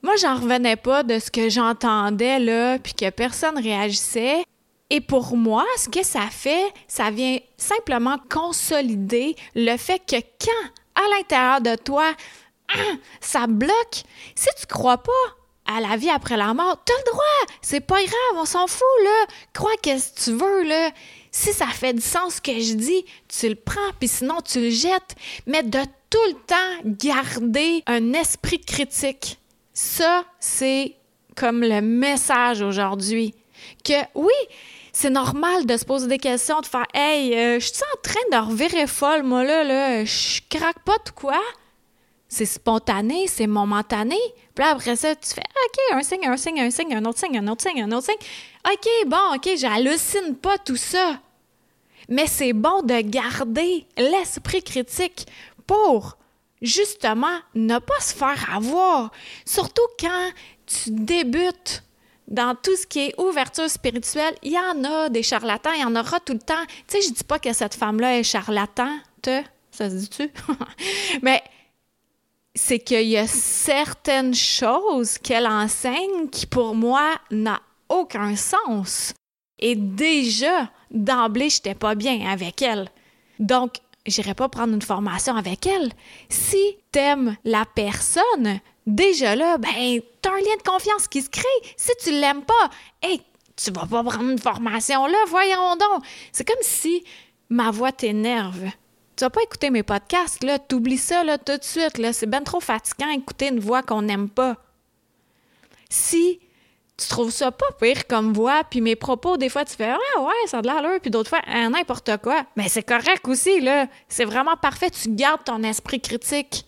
moi, 0.01 0.15
j'en 0.15 0.35
revenais 0.35 0.77
pas 0.77 1.03
de 1.03 1.19
ce 1.19 1.29
que 1.29 1.49
j'entendais, 1.49 2.39
là, 2.39 2.79
puis 2.79 2.93
que 2.93 3.09
personne 3.09 3.57
réagissait. 3.57 4.45
Et 4.89 5.01
pour 5.01 5.35
moi, 5.35 5.65
ce 5.75 5.89
que 5.89 6.05
ça 6.05 6.27
fait, 6.31 6.71
ça 6.87 7.11
vient 7.11 7.37
simplement 7.57 8.15
consolider 8.29 9.35
le 9.55 9.75
fait 9.75 9.99
que 9.99 10.15
quand, 10.15 11.03
à 11.03 11.17
l'intérieur 11.17 11.59
de 11.59 11.75
toi, 11.75 12.05
ça 13.21 13.47
bloque. 13.47 14.03
Si 14.35 14.47
tu 14.59 14.65
crois 14.67 14.97
pas 14.97 15.11
à 15.65 15.81
la 15.81 15.97
vie 15.97 16.09
après 16.09 16.37
la 16.37 16.53
mort, 16.53 16.77
t'as 16.83 16.93
le 16.97 17.11
droit. 17.11 17.55
C'est 17.61 17.79
pas 17.79 18.01
grave, 18.01 18.35
on 18.35 18.45
s'en 18.45 18.67
fout, 18.67 18.87
là. 19.03 19.25
Crois 19.53 19.75
qu'est-ce 19.81 20.13
que 20.13 20.19
tu 20.23 20.31
veux, 20.31 20.63
là. 20.63 20.91
Si 21.31 21.53
ça 21.53 21.67
fait 21.67 21.93
du 21.93 22.01
sens 22.01 22.35
ce 22.35 22.41
que 22.41 22.59
je 22.59 22.73
dis, 22.73 23.05
tu 23.27 23.49
le 23.49 23.55
prends, 23.55 23.91
puis 23.99 24.07
sinon 24.07 24.41
tu 24.41 24.59
le 24.61 24.69
jettes. 24.71 25.15
Mais 25.45 25.61
de 25.61 25.79
tout 26.09 26.17
le 26.27 26.33
temps 26.33 26.55
garder 26.85 27.83
un 27.85 28.13
esprit 28.13 28.59
critique. 28.59 29.37
Ça, 29.73 30.23
c'est 30.39 30.95
comme 31.35 31.61
le 31.61 31.81
message 31.81 32.61
aujourd'hui. 32.61 33.35
Que 33.83 33.93
oui, 34.15 34.33
c'est 34.91 35.11
normal 35.11 35.65
de 35.65 35.77
se 35.77 35.85
poser 35.85 36.07
des 36.07 36.17
questions, 36.17 36.59
de 36.61 36.65
faire 36.65 36.87
Hey, 36.93 37.33
euh, 37.35 37.59
je 37.59 37.67
suis 37.67 37.83
en 37.83 38.01
train 38.01 38.19
de 38.31 38.49
revirer 38.49 38.87
folle, 38.87 39.23
moi 39.23 39.43
là, 39.43 39.63
là, 39.63 40.03
je 40.03 40.41
craque 40.49 40.83
pas 40.83 40.97
de 41.05 41.11
quoi? 41.11 41.39
C'est 42.29 42.45
spontané, 42.45 43.27
c'est 43.27 43.47
momentané. 43.47 44.17
Puis 44.53 44.63
après 44.63 44.95
ça, 44.95 45.15
tu 45.15 45.29
fais 45.29 45.41
OK, 45.41 45.97
un 45.97 46.03
signe, 46.03 46.27
un 46.27 46.37
signe, 46.37 46.61
un 46.61 46.69
signe, 46.69 46.95
un 46.95 47.05
autre 47.05 47.19
signe, 47.19 47.37
un 47.39 47.47
autre 47.47 47.63
signe, 47.63 47.81
un 47.81 47.91
autre 47.91 48.05
signe. 48.05 48.71
OK, 48.71 48.87
bon, 49.07 49.35
OK, 49.35 49.49
j'hallucine 49.57 50.35
pas 50.35 50.59
tout 50.59 50.75
ça. 50.75 51.19
Mais 52.07 52.27
c'est 52.27 52.53
bon 52.53 52.83
de 52.83 53.01
garder 53.01 53.85
l'esprit 53.97 54.61
critique 54.61 55.25
pour 55.65 56.17
justement 56.61 57.39
ne 57.55 57.79
pas 57.79 57.99
se 57.99 58.13
faire 58.13 58.53
avoir. 58.53 59.11
Surtout 59.45 59.87
quand 59.99 60.29
tu 60.67 60.91
débutes 60.91 61.83
dans 62.27 62.55
tout 62.55 62.75
ce 62.75 62.85
qui 62.85 63.07
est 63.07 63.19
ouverture 63.19 63.69
spirituelle, 63.69 64.35
il 64.43 64.51
y 64.51 64.59
en 64.59 64.83
a 64.83 65.09
des 65.09 65.23
charlatans, 65.23 65.71
il 65.75 65.81
y 65.81 65.83
en 65.83 65.95
aura 65.95 66.19
tout 66.19 66.33
le 66.33 66.39
temps. 66.39 66.63
Tu 66.87 67.01
sais, 67.01 67.07
je 67.07 67.13
dis 67.13 67.23
pas 67.23 67.39
que 67.39 67.53
cette 67.53 67.73
femme-là 67.73 68.19
est 68.19 68.23
charlatan, 68.23 68.99
ça 69.71 69.89
se 69.89 69.95
dit-tu? 69.95 70.29
Mais 71.21 71.41
c'est 72.61 72.79
qu'il 72.79 73.07
y 73.07 73.17
a 73.17 73.25
certaines 73.25 74.35
choses 74.35 75.17
qu'elle 75.17 75.47
enseigne 75.47 76.27
qui, 76.29 76.45
pour 76.45 76.75
moi, 76.75 77.15
n'a 77.31 77.61
aucun 77.87 78.35
sens. 78.35 79.13
Et 79.59 79.75
déjà, 79.75 80.69
d'emblée, 80.91 81.49
j'étais 81.49 81.73
pas 81.73 81.95
bien 81.95 82.29
avec 82.29 82.61
elle. 82.61 82.89
Donc, 83.39 83.77
j'irai 84.05 84.33
pas 84.33 84.49
prendre 84.49 84.73
une 84.73 84.81
formation 84.81 85.35
avec 85.35 85.65
elle. 85.65 85.91
Si 86.27 86.77
t'aimes 86.91 87.37
la 87.45 87.63
personne, 87.65 88.59
déjà 88.85 89.37
là, 89.37 89.57
ben, 89.57 90.01
t'as 90.21 90.31
un 90.31 90.39
lien 90.39 90.57
de 90.57 90.69
confiance 90.69 91.07
qui 91.07 91.21
se 91.21 91.29
crée. 91.29 91.73
Si 91.77 91.91
tu 92.03 92.11
l'aimes 92.11 92.43
pas, 92.43 92.69
hey, 93.01 93.21
tu 93.55 93.71
vas 93.71 93.85
pas 93.85 94.03
prendre 94.03 94.29
une 94.29 94.37
formation 94.37 95.07
là, 95.07 95.17
voyons 95.29 95.77
donc. 95.77 96.03
C'est 96.33 96.47
comme 96.47 96.57
si 96.61 97.05
ma 97.49 97.71
voix 97.71 97.93
t'énerve 97.93 98.69
tu 99.19 99.25
vas 99.25 99.29
pas 99.29 99.43
écouter 99.43 99.69
mes 99.69 99.83
podcasts, 99.83 100.45
là, 100.45 100.57
t'oublies 100.59 100.97
ça, 100.97 101.25
là, 101.25 101.37
tout 101.37 101.57
de 101.57 101.63
suite, 101.63 101.97
là. 101.97 102.13
C'est 102.13 102.25
bien 102.25 102.41
trop 102.41 102.61
fatigant 102.61 103.13
d'écouter 103.13 103.49
une 103.49 103.59
voix 103.59 103.83
qu'on 103.83 104.01
n'aime 104.01 104.29
pas. 104.29 104.55
Si 105.89 106.39
tu 106.95 107.07
trouves 107.09 107.29
ça 107.29 107.51
pas 107.51 107.65
pire 107.81 108.07
comme 108.07 108.31
voix, 108.31 108.63
puis 108.63 108.79
mes 108.79 108.95
propos, 108.95 109.35
des 109.35 109.49
fois, 109.49 109.65
tu 109.65 109.75
fais 109.75 109.89
Ah 109.89 110.21
ouais, 110.21 110.47
ça 110.47 110.59
a 110.59 110.61
de 110.61 110.67
l'allure, 110.67 111.01
puis 111.01 111.11
d'autres 111.11 111.27
fois, 111.27 111.41
ah, 111.45 111.67
n'importe 111.67 112.15
quoi. 112.23 112.45
Mais 112.55 112.69
c'est 112.69 112.83
correct 112.83 113.27
aussi, 113.27 113.59
là. 113.59 113.87
C'est 114.07 114.23
vraiment 114.23 114.55
parfait. 114.55 114.89
Tu 114.89 115.09
gardes 115.09 115.43
ton 115.43 115.63
esprit 115.63 115.99
critique. 115.99 116.63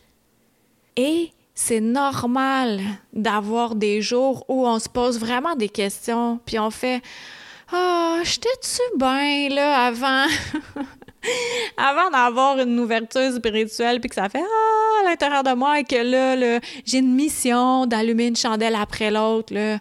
Et 0.97 1.31
c'est 1.55 1.79
normal 1.79 2.81
d'avoir 3.13 3.75
des 3.75 4.01
jours 4.01 4.43
où 4.49 4.67
on 4.67 4.77
se 4.77 4.89
pose 4.89 5.17
vraiment 5.21 5.55
des 5.55 5.69
questions, 5.69 6.37
puis 6.45 6.59
on 6.59 6.69
fait 6.69 7.01
Ah, 7.71 8.19
j'étais-tu 8.25 8.81
bien, 8.97 9.47
là, 9.47 9.85
avant? 9.85 10.25
avant 11.77 12.09
d'avoir 12.09 12.59
une 12.59 12.79
ouverture 12.79 13.31
spirituelle, 13.33 13.99
puis 13.99 14.09
que 14.09 14.15
ça 14.15 14.29
fait 14.29 14.43
Ah, 14.43 15.01
à 15.01 15.09
l'intérieur 15.09 15.43
de 15.43 15.53
moi, 15.53 15.79
et 15.79 15.83
que 15.83 15.95
là, 15.95 16.59
j'ai 16.85 16.99
une 16.99 17.13
mission 17.13 17.85
d'allumer 17.85 18.27
une 18.27 18.35
chandelle 18.35 18.75
après 18.75 19.11
l'autre. 19.11 19.53
Là. 19.53 19.77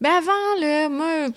Ben 0.00 0.10
avant, 0.10 0.60
là, 0.60 0.88
moi, 0.88 1.28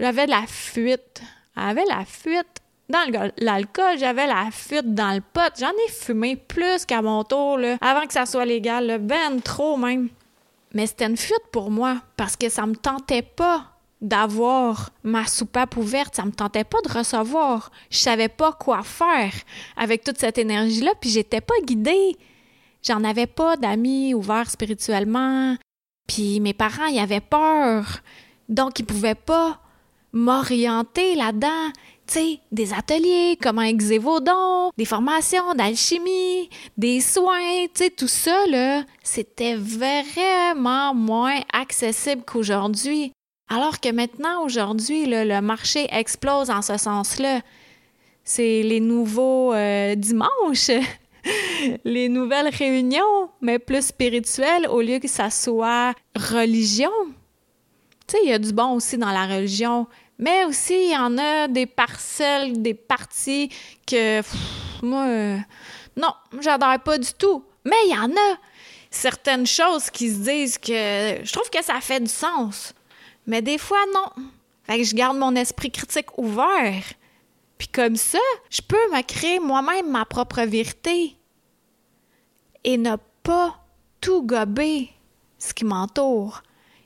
j'avais 0.00 0.26
de 0.26 0.30
la 0.30 0.44
fuite. 0.46 1.22
J'avais 1.56 1.84
la 1.84 2.04
fuite 2.06 2.62
dans 2.88 3.30
l'alcool, 3.38 3.98
j'avais 3.98 4.26
la 4.26 4.50
fuite 4.50 4.94
dans 4.94 5.12
le 5.12 5.20
pot. 5.20 5.52
J'en 5.58 5.70
ai 5.70 5.90
fumé 5.90 6.36
plus 6.36 6.84
qu'à 6.84 7.02
mon 7.02 7.24
tour, 7.24 7.58
avant 7.80 8.06
que 8.06 8.12
ça 8.12 8.26
soit 8.26 8.44
légal, 8.44 8.98
ben 9.00 9.40
trop 9.40 9.76
même. 9.76 10.08
Mais 10.74 10.86
c'était 10.86 11.06
une 11.06 11.16
fuite 11.16 11.44
pour 11.52 11.70
moi, 11.70 11.98
parce 12.16 12.36
que 12.36 12.48
ça 12.48 12.66
me 12.66 12.74
tentait 12.74 13.22
pas 13.22 13.71
d'avoir 14.02 14.90
ma 15.04 15.26
soupape 15.26 15.76
ouverte, 15.76 16.16
ça 16.16 16.24
me 16.24 16.32
tentait 16.32 16.64
pas 16.64 16.80
de 16.84 16.92
recevoir. 16.92 17.70
Je 17.88 17.98
savais 17.98 18.28
pas 18.28 18.52
quoi 18.52 18.82
faire 18.82 19.32
avec 19.76 20.02
toute 20.04 20.18
cette 20.18 20.38
énergie-là, 20.38 20.90
puis 21.00 21.08
j'étais 21.08 21.40
pas 21.40 21.54
guidée. 21.64 22.16
J'en 22.82 23.04
avais 23.04 23.28
pas 23.28 23.56
d'amis 23.56 24.12
ouverts 24.12 24.50
spirituellement, 24.50 25.56
puis 26.08 26.40
mes 26.40 26.52
parents 26.52 26.88
y 26.88 26.98
avaient 26.98 27.20
peur. 27.20 28.00
Donc 28.48 28.80
ils 28.80 28.84
pouvaient 28.84 29.14
pas 29.14 29.60
m'orienter 30.12 31.14
là-dedans. 31.14 31.70
Tu 32.04 32.14
sais, 32.14 32.40
des 32.50 32.74
ateliers, 32.74 33.38
comment 33.40 33.62
exer 33.62 33.98
vos 33.98 34.18
dons, 34.18 34.70
des 34.76 34.84
formations 34.84 35.54
d'alchimie, 35.54 36.50
des 36.76 37.00
soins, 37.00 37.66
tu 37.72 37.84
sais, 37.84 37.90
tout 37.90 38.08
ça, 38.08 38.46
là, 38.48 38.82
c'était 39.04 39.54
vraiment 39.54 40.92
moins 40.92 41.38
accessible 41.52 42.22
qu'aujourd'hui. 42.26 43.12
Alors 43.54 43.80
que 43.80 43.92
maintenant, 43.92 44.44
aujourd'hui, 44.44 45.04
le 45.06 45.40
marché 45.40 45.86
explose 45.90 46.48
en 46.48 46.62
ce 46.62 46.78
sens-là. 46.78 47.42
C'est 48.24 48.62
les 48.62 48.80
nouveaux 48.80 49.52
euh, 49.52 49.94
dimanches. 49.94 50.70
les 51.84 52.08
nouvelles 52.08 52.48
réunions, 52.48 53.28
mais 53.42 53.58
plus 53.58 53.86
spirituelles 53.88 54.66
au 54.68 54.80
lieu 54.80 55.00
que 55.00 55.08
ça 55.08 55.28
soit 55.28 55.92
religion. 56.16 56.90
Tu 58.06 58.16
sais, 58.16 58.18
il 58.24 58.30
y 58.30 58.32
a 58.32 58.38
du 58.38 58.54
bon 58.54 58.70
aussi 58.70 58.96
dans 58.96 59.10
la 59.10 59.26
religion, 59.26 59.86
mais 60.18 60.44
aussi 60.46 60.86
il 60.86 60.92
y 60.92 60.96
en 60.96 61.18
a 61.18 61.46
des 61.46 61.66
parcelles, 61.66 62.62
des 62.62 62.74
parties 62.74 63.50
que 63.86 64.22
moi, 64.82 65.04
euh, 65.08 65.36
non, 65.98 66.14
j'adore 66.40 66.80
pas 66.80 66.96
du 66.96 67.12
tout. 67.12 67.44
Mais 67.66 67.76
il 67.84 67.92
y 67.92 67.98
en 67.98 68.10
a 68.10 68.38
certaines 68.90 69.46
choses 69.46 69.90
qui 69.90 70.08
se 70.08 70.20
disent 70.20 70.56
que 70.56 71.18
je 71.22 71.32
trouve 71.32 71.50
que 71.50 71.62
ça 71.62 71.80
fait 71.82 72.00
du 72.00 72.10
sens. 72.10 72.74
Mais 73.26 73.42
des 73.42 73.58
fois, 73.58 73.84
non. 73.94 74.24
Fait 74.64 74.78
que 74.78 74.84
je 74.84 74.94
garde 74.94 75.16
mon 75.16 75.34
esprit 75.34 75.70
critique 75.70 76.18
ouvert. 76.18 76.84
Puis 77.58 77.68
comme 77.68 77.96
ça, 77.96 78.18
je 78.50 78.60
peux 78.60 78.90
me 78.92 79.02
créer 79.02 79.38
moi-même 79.38 79.90
ma 79.90 80.04
propre 80.04 80.42
vérité 80.42 81.16
et 82.64 82.76
ne 82.76 82.96
pas 83.22 83.56
tout 84.00 84.22
gober 84.22 84.90
ce 85.38 85.54
qui 85.54 85.64
m'entoure. 85.64 86.42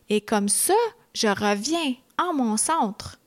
Et 0.08 0.20
comme 0.20 0.48
ça, 0.48 0.74
je 1.14 1.28
reviens 1.28 1.94
en 2.18 2.34
mon 2.34 2.56
centre. 2.56 3.18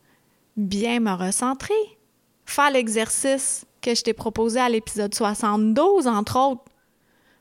Bien 0.57 0.99
me 0.99 1.11
recentrer. 1.11 1.97
Faire 2.45 2.71
l'exercice 2.71 3.65
que 3.81 3.95
je 3.95 4.01
t'ai 4.03 4.13
proposé 4.13 4.59
à 4.59 4.69
l'épisode 4.69 5.13
72, 5.13 6.07
entre 6.07 6.37
autres. 6.37 6.63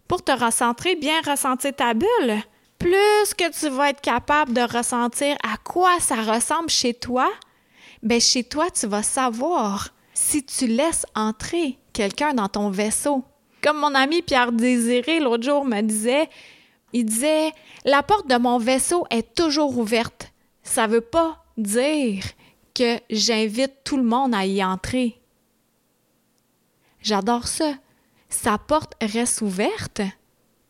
Pour 0.06 0.22
te 0.22 0.32
recentrer, 0.32 0.96
bien 0.96 1.20
ressentir 1.20 1.74
ta 1.74 1.94
bulle. 1.94 2.42
Plus 2.78 3.34
que 3.36 3.50
tu 3.50 3.68
vas 3.68 3.90
être 3.90 4.00
capable 4.00 4.52
de 4.52 4.60
ressentir 4.60 5.36
à 5.42 5.56
quoi 5.56 5.98
ça 6.00 6.22
ressemble 6.22 6.70
chez 6.70 6.94
toi, 6.94 7.28
ben 8.02 8.20
chez 8.20 8.44
toi, 8.44 8.70
tu 8.70 8.86
vas 8.86 9.02
savoir 9.02 9.88
si 10.14 10.44
tu 10.44 10.66
laisses 10.66 11.06
entrer 11.14 11.78
quelqu'un 11.92 12.34
dans 12.34 12.48
ton 12.48 12.70
vaisseau. 12.70 13.24
Comme 13.62 13.78
mon 13.78 13.94
ami 13.94 14.22
Pierre 14.22 14.52
Désiré 14.52 15.18
l'autre 15.18 15.42
jour 15.42 15.64
me 15.64 15.80
disait, 15.80 16.28
il 16.92 17.04
disait 17.04 17.52
La 17.84 18.02
porte 18.02 18.28
de 18.28 18.36
mon 18.36 18.58
vaisseau 18.58 19.06
est 19.10 19.34
toujours 19.34 19.76
ouverte. 19.76 20.32
Ça 20.62 20.86
ne 20.86 20.92
veut 20.92 21.00
pas 21.00 21.44
dire 21.56 22.24
que 22.74 22.98
j'invite 23.10 23.72
tout 23.84 23.96
le 23.96 24.04
monde 24.04 24.34
à 24.34 24.46
y 24.46 24.62
entrer. 24.62 25.20
J'adore 27.02 27.48
ça. 27.48 27.74
Sa 28.28 28.58
porte 28.58 28.94
reste 29.00 29.40
ouverte. 29.40 30.02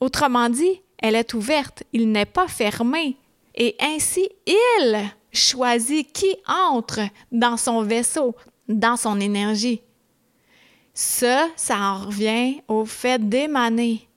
Autrement 0.00 0.48
dit, 0.48 0.80
elle 0.98 1.14
est 1.14 1.34
ouverte, 1.34 1.82
il 1.92 2.10
n'est 2.10 2.26
pas 2.26 2.48
fermé. 2.48 3.16
Et 3.54 3.76
ainsi, 3.80 4.28
il 4.46 5.10
choisit 5.32 6.12
qui 6.12 6.36
entre 6.46 7.00
dans 7.32 7.56
son 7.56 7.82
vaisseau, 7.82 8.34
dans 8.68 8.96
son 8.96 9.20
énergie. 9.20 9.80
Ça, 10.94 11.48
ça 11.56 11.78
en 11.78 12.06
revient 12.06 12.60
au 12.68 12.84
fait 12.84 13.28
d'émaner. 13.28 14.08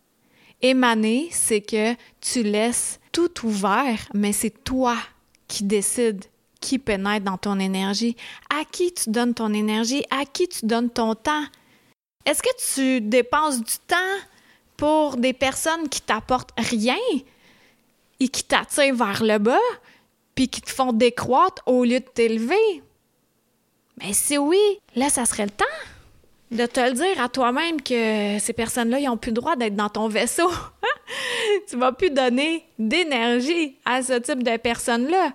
Émaner, 0.61 1.29
c'est 1.31 1.61
que 1.61 1.95
tu 2.19 2.43
laisses 2.43 2.99
tout 3.11 3.45
ouvert, 3.45 4.07
mais 4.13 4.31
c'est 4.31 4.63
toi 4.63 4.97
qui 5.47 5.63
décides 5.63 6.25
qui 6.61 6.77
pénètre 6.77 7.25
dans 7.25 7.37
ton 7.37 7.59
énergie, 7.59 8.15
à 8.49 8.63
qui 8.63 8.93
tu 8.93 9.09
donnes 9.09 9.33
ton 9.33 9.51
énergie, 9.51 10.05
à 10.11 10.25
qui 10.25 10.47
tu 10.47 10.65
donnes 10.65 10.91
ton 10.91 11.15
temps. 11.15 11.43
Est-ce 12.25 12.43
que 12.43 12.73
tu 12.73 13.01
dépenses 13.01 13.57
du 13.59 13.73
temps 13.87 13.95
pour 14.81 15.15
des 15.15 15.33
personnes 15.33 15.87
qui 15.89 16.01
t'apportent 16.01 16.55
rien 16.57 16.97
et 18.19 18.27
qui 18.27 18.43
t'attirent 18.43 18.95
vers 18.95 19.21
le 19.23 19.37
bas, 19.37 19.59
puis 20.33 20.47
qui 20.47 20.59
te 20.59 20.71
font 20.71 20.91
décroître 20.91 21.61
au 21.67 21.83
lieu 21.83 21.99
de 21.99 22.05
t'élever? 22.05 22.81
Mais 23.99 24.11
si 24.13 24.39
oui, 24.39 24.57
là, 24.95 25.09
ça 25.09 25.27
serait 25.27 25.45
le 25.45 25.51
temps 25.51 25.65
de 26.49 26.65
te 26.65 26.79
le 26.79 26.93
dire 26.93 27.21
à 27.21 27.29
toi-même 27.29 27.79
que 27.79 28.39
ces 28.39 28.53
personnes-là, 28.53 28.97
ils 28.97 29.05
n'ont 29.05 29.17
plus 29.17 29.29
le 29.29 29.35
droit 29.35 29.55
d'être 29.55 29.75
dans 29.75 29.89
ton 29.89 30.07
vaisseau. 30.07 30.49
tu 31.69 31.77
vas 31.77 31.91
plus 31.91 32.09
donner 32.09 32.65
d'énergie 32.79 33.77
à 33.85 34.01
ce 34.01 34.13
type 34.13 34.41
de 34.41 34.57
personnes-là. 34.57 35.33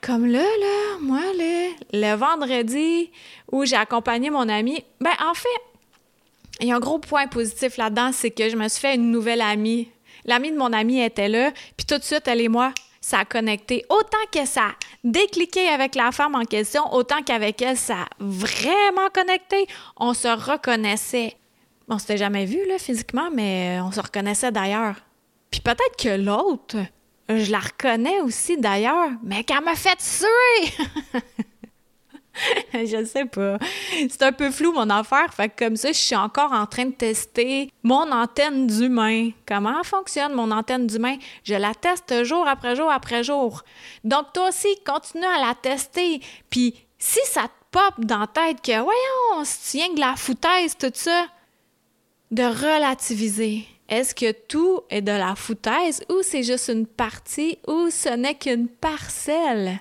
Comme 0.00 0.24
là, 0.24 0.38
là, 0.38 0.98
moi, 1.02 1.20
le 1.92 2.14
vendredi 2.14 3.10
où 3.52 3.66
j'ai 3.66 3.76
accompagné 3.76 4.30
mon 4.30 4.48
ami, 4.48 4.82
ben 4.98 5.12
en 5.22 5.34
fait, 5.34 5.60
a 6.60 6.76
un 6.76 6.80
gros 6.80 6.98
point 6.98 7.26
positif 7.26 7.76
là-dedans, 7.76 8.10
c'est 8.12 8.30
que 8.30 8.48
je 8.48 8.56
me 8.56 8.68
suis 8.68 8.80
fait 8.80 8.94
une 8.94 9.10
nouvelle 9.10 9.40
amie. 9.40 9.88
L'amie 10.24 10.50
de 10.50 10.56
mon 10.56 10.72
ami 10.72 11.00
était 11.00 11.28
là, 11.28 11.52
puis 11.76 11.86
tout 11.86 11.98
de 11.98 12.02
suite, 12.02 12.26
elle 12.26 12.40
et 12.40 12.48
moi, 12.48 12.72
ça 13.00 13.20
a 13.20 13.24
connecté. 13.24 13.84
Autant 13.88 14.18
que 14.32 14.44
ça 14.44 14.62
a 14.62 14.74
décliqué 15.04 15.68
avec 15.68 15.94
la 15.94 16.12
femme 16.12 16.34
en 16.34 16.44
question, 16.44 16.82
autant 16.92 17.22
qu'avec 17.22 17.62
elle, 17.62 17.76
ça 17.76 18.02
a 18.02 18.06
vraiment 18.18 19.08
connecté. 19.12 19.66
On 19.96 20.14
se 20.14 20.28
reconnaissait. 20.28 21.36
On 21.88 21.98
s'était 21.98 22.18
jamais 22.18 22.44
vu, 22.44 22.58
là, 22.66 22.78
physiquement, 22.78 23.30
mais 23.32 23.78
on 23.82 23.92
se 23.92 24.00
reconnaissait 24.00 24.52
d'ailleurs. 24.52 24.96
Puis 25.50 25.60
peut-être 25.60 25.96
que 25.98 26.20
l'autre, 26.20 26.76
je 27.28 27.50
la 27.50 27.60
reconnais 27.60 28.20
aussi 28.20 28.58
d'ailleurs, 28.58 29.10
mais 29.22 29.44
qu'elle 29.44 29.62
m'a 29.62 29.74
fait 29.74 29.96
tuer! 29.96 30.84
je 32.86 33.04
sais 33.04 33.24
pas. 33.24 33.58
C'est 33.92 34.22
un 34.22 34.32
peu 34.32 34.50
flou 34.50 34.72
mon 34.72 34.88
affaire. 34.90 35.32
Fait 35.34 35.48
comme 35.48 35.76
ça, 35.76 35.88
je 35.88 35.98
suis 35.98 36.16
encore 36.16 36.52
en 36.52 36.66
train 36.66 36.86
de 36.86 36.92
tester 36.92 37.70
mon 37.82 38.10
antenne 38.10 38.66
d'humain. 38.66 39.30
Comment 39.46 39.82
fonctionne 39.84 40.34
mon 40.34 40.50
antenne 40.50 40.86
d'humain? 40.86 41.16
Je 41.44 41.54
la 41.54 41.74
teste 41.74 42.24
jour 42.24 42.46
après 42.46 42.76
jour 42.76 42.90
après 42.90 43.24
jour. 43.24 43.62
Donc 44.04 44.32
toi 44.32 44.48
aussi, 44.48 44.68
continue 44.86 45.24
à 45.24 45.46
la 45.46 45.54
tester. 45.54 46.20
Puis 46.50 46.74
si 46.98 47.20
ça 47.24 47.42
te 47.42 47.48
pop 47.70 47.94
dans 47.98 48.20
la 48.20 48.26
tête 48.26 48.60
que, 48.62 48.72
voyons, 48.72 49.44
si 49.44 49.70
tu 49.70 49.76
viens 49.78 49.94
de 49.94 50.00
la 50.00 50.16
foutaise, 50.16 50.76
tout 50.78 50.90
ça, 50.94 51.26
de 52.30 52.42
relativiser. 52.42 53.66
Est-ce 53.88 54.14
que 54.14 54.32
tout 54.32 54.82
est 54.90 55.00
de 55.00 55.12
la 55.12 55.34
foutaise 55.34 56.02
ou 56.10 56.18
c'est 56.22 56.42
juste 56.42 56.68
une 56.68 56.86
partie 56.86 57.58
ou 57.66 57.88
ce 57.90 58.10
n'est 58.10 58.34
qu'une 58.34 58.68
parcelle 58.68 59.80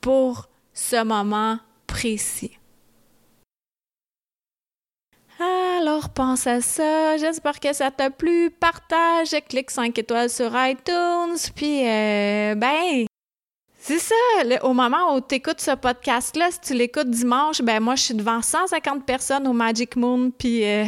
pour 0.00 0.48
ce 0.72 1.04
moment 1.04 1.58
précis. 1.92 2.58
Alors 5.38 6.08
pense 6.08 6.46
à 6.46 6.62
ça, 6.62 7.18
j'espère 7.18 7.60
que 7.60 7.72
ça 7.74 7.90
t'a 7.90 8.08
plu, 8.08 8.50
partage, 8.50 9.36
clique 9.46 9.70
5 9.70 9.98
étoiles 9.98 10.30
sur 10.30 10.50
iTunes, 10.54 11.36
puis 11.54 11.86
euh, 11.86 12.54
ben 12.54 13.04
c'est 13.78 13.98
ça, 13.98 14.14
au 14.62 14.72
moment 14.72 15.14
où 15.14 15.20
tu 15.20 15.34
écoutes 15.34 15.60
ce 15.60 15.74
podcast-là, 15.74 16.50
si 16.52 16.60
tu 16.60 16.74
l'écoutes 16.74 17.10
dimanche, 17.10 17.60
ben 17.60 17.80
moi 17.80 17.96
je 17.96 18.04
suis 18.04 18.14
devant 18.14 18.40
150 18.40 19.04
personnes 19.04 19.46
au 19.46 19.52
Magic 19.52 19.96
Moon, 19.96 20.30
puis 20.30 20.64
euh, 20.64 20.84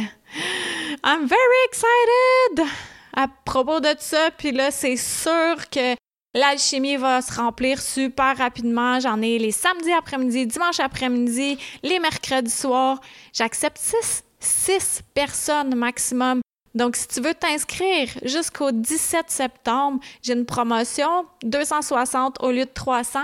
I'm 1.03 1.27
very 1.27 1.59
excited 1.67 2.65
à 3.13 3.27
propos 3.27 3.79
de 3.79 3.93
ça, 3.99 4.31
puis 4.35 4.51
là 4.51 4.71
c'est 4.71 4.97
sûr 4.97 5.69
que 5.69 5.95
L'alchimie 6.35 6.97
va 6.97 7.21
se 7.21 7.33
remplir 7.33 7.81
super 7.81 8.37
rapidement. 8.37 8.99
J'en 8.99 9.21
ai 9.21 9.39
les 9.39 9.53
samedis 9.53 9.93
après-midi, 9.93 10.45
dimanche 10.45 10.81
après-midi, 10.81 11.57
les 11.81 11.97
mercredis 11.99 12.51
soirs. 12.51 12.99
J'accepte 13.31 13.79
six, 14.41 15.01
personnes 15.13 15.75
maximum. 15.75 16.41
Donc, 16.75 16.97
si 16.97 17.07
tu 17.07 17.21
veux 17.21 17.33
t'inscrire 17.33 18.09
jusqu'au 18.23 18.71
17 18.71 19.29
septembre, 19.29 20.01
j'ai 20.21 20.33
une 20.33 20.45
promotion 20.45 21.25
260 21.43 22.43
au 22.43 22.51
lieu 22.51 22.65
de 22.65 22.71
300. 22.73 23.19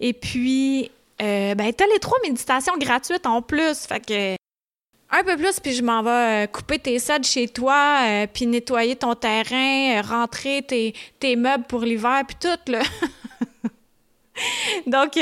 Et 0.00 0.14
puis, 0.14 0.90
euh, 1.20 1.54
ben, 1.54 1.70
tu 1.70 1.84
les 1.92 1.98
trois 1.98 2.16
méditations 2.22 2.78
gratuites 2.78 3.26
en 3.26 3.42
plus. 3.42 3.80
Fait 3.80 4.00
que 4.00 4.36
un 5.10 5.22
peu 5.22 5.36
plus, 5.36 5.60
puis 5.60 5.72
je 5.72 5.82
m'en 5.82 6.02
vais 6.02 6.44
euh, 6.44 6.46
couper 6.46 6.78
tes 6.78 6.98
sods 6.98 7.22
chez 7.22 7.48
toi, 7.48 8.00
euh, 8.02 8.26
puis 8.32 8.46
nettoyer 8.46 8.96
ton 8.96 9.14
terrain, 9.14 9.98
euh, 9.98 10.02
rentrer 10.02 10.62
tes, 10.62 11.36
meubles 11.36 11.64
pour 11.64 11.80
l'hiver, 11.80 12.22
puis 12.26 12.36
tout, 12.40 12.72
là. 12.72 12.80
Donc, 14.86 15.12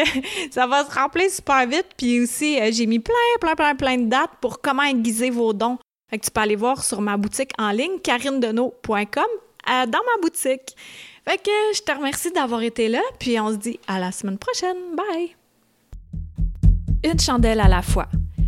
ça 0.51 0.67
va 0.67 0.87
se 0.87 0.95
remplir 0.95 1.31
super 1.31 1.67
vite. 1.67 1.89
Puis 1.99 2.23
aussi, 2.23 2.59
j'ai 2.73 2.87
mis 2.87 2.99
plein, 2.99 3.15
plein, 3.41 3.55
plein, 3.55 3.75
plein 3.75 3.99
de 3.99 4.07
dates 4.07 4.31
pour 4.41 4.63
comment 4.63 4.85
aiguiser 4.85 5.29
vos 5.29 5.53
dons. 5.53 5.79
Fait 6.09 6.19
que 6.19 6.25
tu 6.25 6.31
peux 6.31 6.41
aller 6.41 6.57
voir 6.57 6.83
sur 6.83 7.03
ma 7.03 7.19
boutique 7.19 7.51
en 7.59 7.73
ligne, 7.73 7.99
carinedeno.com, 8.03 9.25
dans 9.67 9.85
ma 9.85 10.23
boutique. 10.23 10.75
Fait 11.29 11.37
que 11.37 11.51
je 11.75 11.83
te 11.83 11.93
remercie 11.93 12.33
d'avoir 12.33 12.63
été 12.63 12.89
là, 12.89 13.03
puis 13.21 13.39
on 13.39 13.51
se 13.51 13.57
dit 13.57 13.79
à 13.87 14.01
la 14.01 14.13
semaine 14.13 14.39
prochaine. 14.39 14.97
Bye! 14.97 15.37
Une 17.05 17.21
chandelle 17.21 17.61
à 17.61 17.69
la 17.69 17.83
fois. 17.83 18.09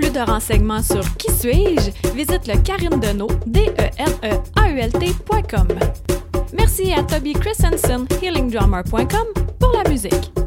plus 0.00 0.10
de 0.10 0.20
renseignements 0.20 0.82
sur 0.82 1.02
Qui 1.16 1.30
suis-je, 1.30 1.90
visite 2.14 2.46
le 2.46 2.56
Karine 2.62 2.98
d 2.98 3.06
e 3.06 3.90
n 3.98 4.12
e 4.22 4.40
a 4.56 4.70
u 4.70 4.78
l 4.78 4.90
Merci 6.52 6.92
à 6.92 7.02
Toby 7.02 7.34
Christensen, 7.34 8.06
healingdrummer.com, 8.22 9.26
pour 9.58 9.72
la 9.72 9.88
musique. 9.88 10.39